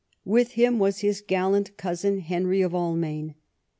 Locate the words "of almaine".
2.63-3.35